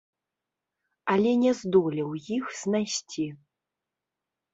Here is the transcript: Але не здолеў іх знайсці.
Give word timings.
Але 1.15 1.33
не 1.43 1.51
здолеў 1.59 2.09
іх 2.37 2.45
знайсці. 2.61 3.27